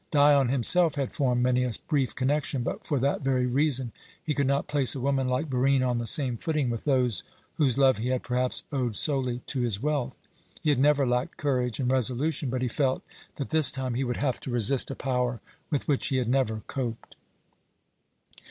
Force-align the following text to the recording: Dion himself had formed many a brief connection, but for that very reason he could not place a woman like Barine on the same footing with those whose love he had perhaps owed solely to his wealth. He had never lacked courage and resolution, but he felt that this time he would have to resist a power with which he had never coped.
Dion 0.09 0.49
himself 0.49 0.95
had 0.95 1.11
formed 1.13 1.43
many 1.43 1.63
a 1.63 1.69
brief 1.87 2.15
connection, 2.15 2.63
but 2.63 2.87
for 2.87 2.97
that 2.97 3.21
very 3.21 3.45
reason 3.45 3.91
he 4.23 4.33
could 4.33 4.47
not 4.47 4.65
place 4.67 4.95
a 4.95 4.99
woman 4.99 5.27
like 5.27 5.47
Barine 5.47 5.83
on 5.83 5.99
the 5.99 6.07
same 6.07 6.37
footing 6.37 6.71
with 6.71 6.85
those 6.85 7.23
whose 7.57 7.77
love 7.77 7.99
he 7.99 8.07
had 8.07 8.23
perhaps 8.23 8.63
owed 8.71 8.97
solely 8.97 9.41
to 9.45 9.61
his 9.61 9.79
wealth. 9.79 10.15
He 10.63 10.71
had 10.71 10.79
never 10.79 11.05
lacked 11.05 11.37
courage 11.37 11.79
and 11.79 11.91
resolution, 11.91 12.49
but 12.49 12.63
he 12.63 12.67
felt 12.67 13.03
that 13.35 13.49
this 13.49 13.69
time 13.69 13.93
he 13.93 14.03
would 14.03 14.17
have 14.17 14.39
to 14.39 14.49
resist 14.49 14.89
a 14.89 14.95
power 14.95 15.39
with 15.69 15.87
which 15.87 16.07
he 16.07 16.15
had 16.15 16.27
never 16.27 16.63
coped. 16.65 17.15